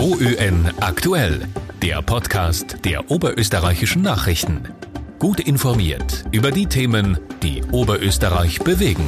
[0.00, 1.42] OÖN aktuell,
[1.82, 4.62] der Podcast der oberösterreichischen Nachrichten.
[5.18, 9.04] Gut informiert über die Themen, die Oberösterreich bewegen.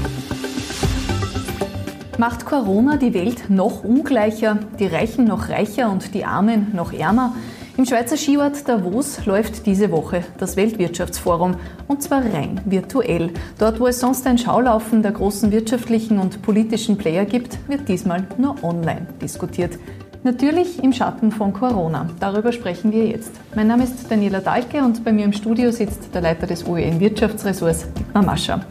[2.18, 7.36] Macht Corona die Welt noch ungleicher, die Reichen noch reicher und die Armen noch ärmer?
[7.78, 11.56] Im Schweizer Skiort Davos läuft diese Woche das Weltwirtschaftsforum
[11.88, 13.30] und zwar rein virtuell.
[13.58, 18.26] Dort, wo es sonst ein Schaulaufen der großen wirtschaftlichen und politischen Player gibt, wird diesmal
[18.36, 19.78] nur online diskutiert.
[20.24, 22.08] Natürlich im Schatten von Corona.
[22.20, 23.32] Darüber sprechen wir jetzt.
[23.56, 27.00] Mein Name ist Daniela Dahlke und bei mir im Studio sitzt der Leiter des OEN
[27.00, 28.64] Wirtschaftsressorts, Mascher.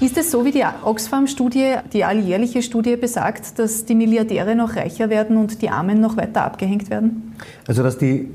[0.00, 5.10] Ist es so, wie die Oxfam-Studie, die alljährliche Studie besagt, dass die Milliardäre noch reicher
[5.10, 7.34] werden und die Armen noch weiter abgehängt werden?
[7.66, 8.30] Also, dass die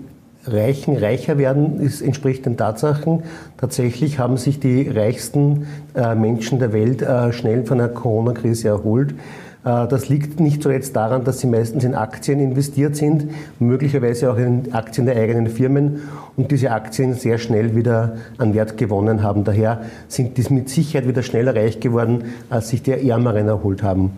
[0.45, 3.23] Reichen reicher werden, ist, entspricht den Tatsachen.
[3.55, 9.15] Tatsächlich haben sich die reichsten äh, Menschen der Welt äh, schnell von der Corona-Krise erholt.
[9.65, 14.37] Äh, das liegt nicht zuletzt daran, dass sie meistens in Aktien investiert sind, möglicherweise auch
[14.37, 16.01] in Aktien der eigenen Firmen
[16.35, 19.43] und diese Aktien sehr schnell wieder an Wert gewonnen haben.
[19.43, 24.11] Daher sind die mit Sicherheit wieder schneller reich geworden, als sich die Ärmeren erholt haben.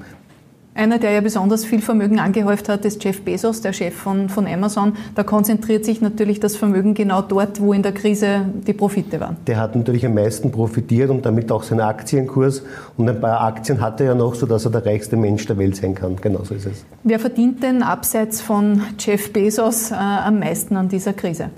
[0.77, 4.45] Einer, der ja besonders viel Vermögen angehäuft hat, ist Jeff Bezos, der Chef von, von
[4.45, 4.97] Amazon.
[5.15, 9.37] Da konzentriert sich natürlich das Vermögen genau dort, wo in der Krise die Profite waren.
[9.47, 12.61] Der hat natürlich am meisten profitiert und damit auch seinen Aktienkurs.
[12.97, 15.77] Und ein paar Aktien hat er ja noch, sodass er der reichste Mensch der Welt
[15.77, 16.17] sein kann.
[16.17, 16.83] Genau so ist es.
[17.03, 21.51] Wer verdient denn abseits von Jeff Bezos äh, am meisten an dieser Krise?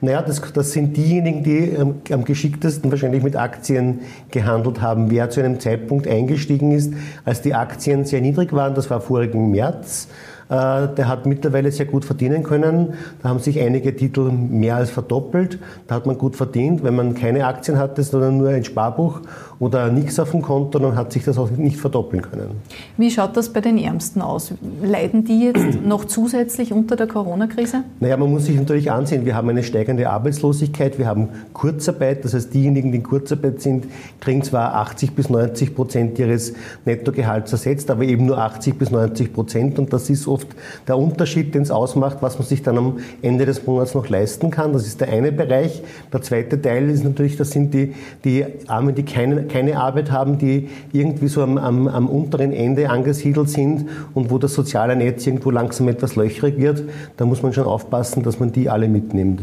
[0.00, 5.10] Naja, das, das sind diejenigen, die am, am geschicktesten wahrscheinlich mit Aktien gehandelt haben.
[5.10, 6.92] Wer zu einem Zeitpunkt eingestiegen ist,
[7.24, 10.08] als die Aktien sehr niedrig waren, das war vorigen März,
[10.48, 12.94] der hat mittlerweile sehr gut verdienen können.
[13.22, 15.58] Da haben sich einige Titel mehr als verdoppelt.
[15.86, 16.82] Da hat man gut verdient.
[16.82, 19.20] Wenn man keine Aktien hatte, sondern nur ein Sparbuch
[19.58, 22.50] oder nichts auf dem Konto, dann hat sich das auch nicht verdoppeln können.
[22.96, 24.52] Wie schaut das bei den Ärmsten aus?
[24.82, 27.82] Leiden die jetzt noch zusätzlich unter der Corona-Krise?
[28.00, 32.34] Naja, man muss sich natürlich ansehen, wir haben eine steigende Arbeitslosigkeit, wir haben Kurzarbeit, das
[32.34, 33.86] heißt, diejenigen, die in Kurzarbeit sind,
[34.20, 36.52] kriegen zwar 80 bis 90 Prozent ihres
[36.84, 40.37] Nettogehalts ersetzt, aber eben nur 80 bis 90 Prozent und das ist oft
[40.86, 44.50] der Unterschied, den es ausmacht, was man sich dann am Ende des Monats noch leisten
[44.50, 44.72] kann.
[44.72, 45.82] Das ist der eine Bereich.
[46.12, 47.94] Der zweite Teil ist natürlich, das sind die,
[48.24, 52.90] die Armen, die keine, keine Arbeit haben, die irgendwie so am, am, am unteren Ende
[52.90, 56.82] angesiedelt sind und wo das soziale Netz irgendwo langsam etwas löchrig wird.
[57.16, 59.42] Da muss man schon aufpassen, dass man die alle mitnimmt.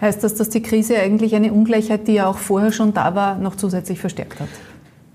[0.00, 3.38] Heißt das, dass die Krise eigentlich eine Ungleichheit, die ja auch vorher schon da war,
[3.38, 4.48] noch zusätzlich verstärkt hat?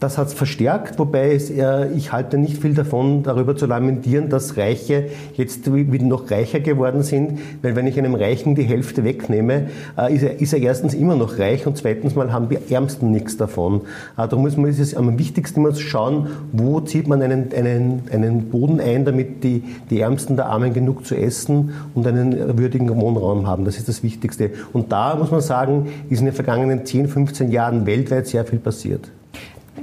[0.01, 4.29] Das hat es verstärkt, wobei es, äh, ich halte nicht viel davon, darüber zu lamentieren,
[4.29, 9.03] dass Reiche jetzt wieder noch reicher geworden sind, weil wenn ich einem Reichen die Hälfte
[9.03, 9.67] wegnehme,
[9.99, 13.11] äh, ist, er, ist, er, erstens immer noch reich und zweitens mal haben die Ärmsten
[13.11, 13.81] nichts davon.
[14.17, 18.49] Äh, darum ist es am wichtigsten immer zu schauen, wo zieht man einen, einen, einen
[18.49, 23.45] Boden ein, damit die, die Ärmsten der Armen genug zu essen und einen würdigen Wohnraum
[23.45, 23.65] haben.
[23.65, 24.49] Das ist das Wichtigste.
[24.73, 28.57] Und da muss man sagen, ist in den vergangenen 10, 15 Jahren weltweit sehr viel
[28.57, 29.11] passiert.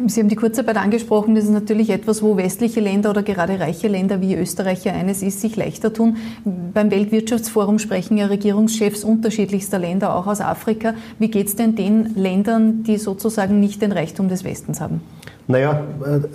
[0.07, 1.35] Sie haben die Kurzarbeit angesprochen.
[1.35, 5.23] Das ist natürlich etwas, wo westliche Länder oder gerade reiche Länder wie Österreich ja eines
[5.23, 6.17] ist, sich leichter tun.
[6.45, 10.95] Beim Weltwirtschaftsforum sprechen ja Regierungschefs unterschiedlichster Länder, auch aus Afrika.
[11.19, 15.01] Wie geht es denn den Ländern, die sozusagen nicht den Reichtum des Westens haben?
[15.49, 15.83] Naja,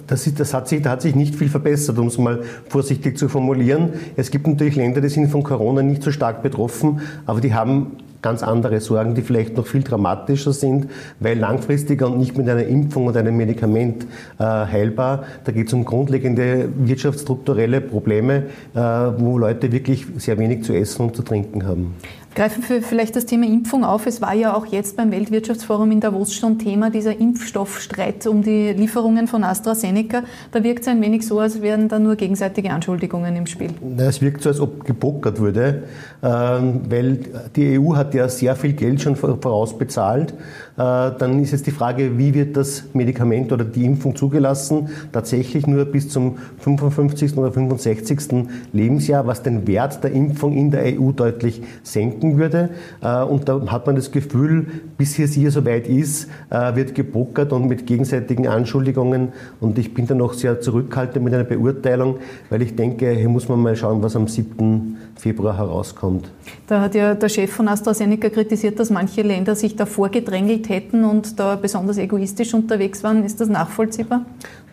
[0.08, 3.18] das, ist, das hat sich, da hat sich nicht viel verbessert, um es mal vorsichtig
[3.18, 3.94] zu formulieren.
[4.16, 7.98] Es gibt natürlich Länder, die sind von Corona nicht so stark betroffen, aber die haben
[8.24, 10.88] ganz andere Sorgen, die vielleicht noch viel dramatischer sind,
[11.20, 14.08] weil langfristiger und nicht mit einer Impfung oder einem Medikament
[14.40, 15.26] äh, heilbar.
[15.44, 21.04] Da geht es um grundlegende wirtschaftsstrukturelle Probleme, äh, wo Leute wirklich sehr wenig zu essen
[21.04, 21.94] und zu trinken haben.
[22.36, 24.08] Greifen wir vielleicht das Thema Impfung auf.
[24.08, 28.74] Es war ja auch jetzt beim Weltwirtschaftsforum in Davos schon Thema dieser Impfstoffstreit um die
[28.74, 30.24] Lieferungen von AstraZeneca.
[30.52, 33.70] Da wirkt es ein wenig so, als wären da nur gegenseitige Anschuldigungen im Spiel.
[33.98, 35.84] Es wirkt so, als ob gepokert würde,
[36.24, 37.20] ähm, weil
[37.56, 40.32] die EU hat ja sehr viel Geld schon vorausbezahlt.
[40.32, 40.36] Äh,
[40.76, 44.90] dann ist jetzt die Frage, wie wird das Medikament oder die Impfung zugelassen?
[45.12, 47.38] Tatsächlich nur bis zum 55.
[47.38, 48.48] oder 65.
[48.72, 52.70] Lebensjahr, was den Wert der Impfung in der EU deutlich senkt denken würde.
[53.02, 54.68] Äh, und da hat man das Gefühl,
[54.98, 59.34] bis es hier soweit ist, äh, wird gepokert und mit gegenseitigen Anschuldigungen.
[59.60, 62.18] Und ich bin da noch sehr zurückhaltend mit einer Beurteilung,
[62.50, 64.98] weil ich denke, hier muss man mal schauen, was am 7.
[65.16, 66.32] Februar herauskommt.
[66.68, 71.04] Da hat ja der Chef von AstraZeneca kritisiert, dass manche Länder sich da vorgedrängelt hätten
[71.04, 73.24] und da besonders egoistisch unterwegs waren.
[73.24, 74.26] Ist das nachvollziehbar?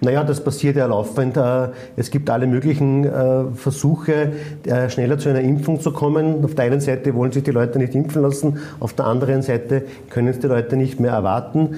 [0.02, 1.37] Naja, das passiert ja laufend.
[1.37, 4.32] Äh, es gibt alle möglichen äh, Versuche,
[4.64, 6.43] äh, schneller zu einer Impfung zu kommen.
[6.43, 9.82] Auf der einen Seite wollen sich die Leute nicht impfen lassen, auf der anderen Seite
[10.08, 11.76] können es die Leute nicht mehr erwarten.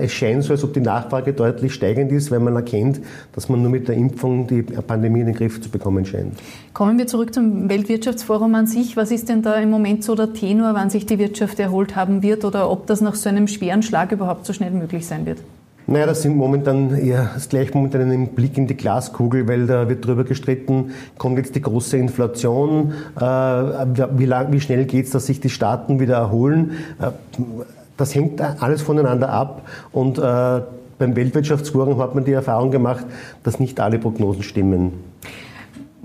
[0.00, 3.00] Es scheint so, als ob die Nachfrage deutlich steigend ist, weil man erkennt,
[3.32, 6.34] dass man nur mit der Impfung die Pandemie in den Griff zu bekommen scheint.
[6.74, 8.96] Kommen wir zurück zum Weltwirtschaftsforum an sich.
[8.96, 12.22] Was ist denn da im Moment so der Tenor, wann sich die Wirtschaft erholt haben
[12.22, 15.38] wird oder ob das nach so einem schweren Schlag überhaupt so schnell möglich sein wird?
[15.86, 19.88] Naja, das sind momentan eher das gleich momentan ein Blick in die Glaskugel, weil da
[19.88, 25.10] wird darüber gestritten, kommt jetzt die große Inflation, äh, wie, lang, wie schnell geht es,
[25.10, 26.72] dass sich die Staaten wieder erholen.
[27.00, 27.10] Äh,
[27.96, 30.22] das hängt alles voneinander ab und äh,
[30.98, 33.04] beim Weltwirtschaftsforum hat man die Erfahrung gemacht,
[33.42, 34.92] dass nicht alle Prognosen stimmen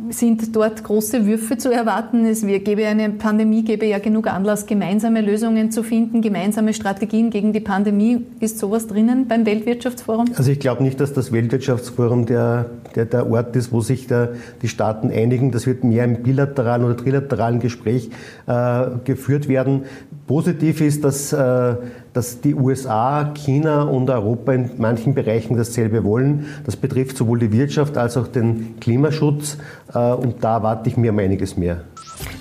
[0.10, 2.26] sind dort große Würfe zu erwarten.
[2.26, 7.52] Es gäbe eine Pandemie, gäbe ja genug Anlass, gemeinsame Lösungen zu finden, gemeinsame Strategien gegen
[7.52, 8.26] die Pandemie.
[8.40, 10.28] Ist sowas drinnen beim Weltwirtschaftsforum?
[10.36, 14.34] Also ich glaube nicht, dass das Weltwirtschaftsforum der, der, der Ort ist, wo sich der,
[14.62, 15.52] die Staaten einigen.
[15.52, 18.12] Das wird mehr im bilateralen oder trilateralen Gespräch
[18.46, 19.84] äh, geführt werden.
[20.28, 21.76] Positiv ist, dass, äh,
[22.12, 26.46] dass die USA, China und Europa in manchen Bereichen dasselbe wollen.
[26.66, 29.58] Das betrifft sowohl die Wirtschaft als auch den Klimaschutz.
[29.94, 31.82] Äh, und da erwarte ich mir um einiges mehr.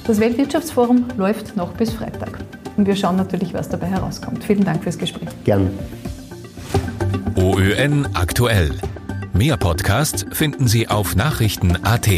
[0.04, 2.38] Das Weltwirtschaftsforum läuft noch bis Freitag.
[2.76, 4.42] Und wir schauen natürlich, was dabei herauskommt.
[4.42, 5.28] Vielen Dank fürs Gespräch.
[5.44, 5.70] Gern.
[7.36, 8.70] OÖN aktuell.
[9.32, 12.08] Mehr Podcasts finden Sie auf Nachrichten.at.